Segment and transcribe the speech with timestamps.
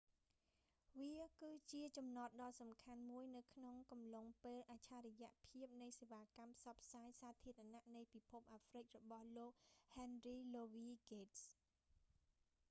[1.01, 9.51] វាគឺជាចំណតដ៏សំខាន់មួយនៅក្នុងកំឡុងពេលអច្ឆរិយៈភាពនៃសេវាកម្មផ្សព្វផ្សាយសាធារណៈនៃពិភពអាហ្រ្វិករបស់លោក
[9.93, 11.49] ហែនរី លូវី ហ្គេតស៍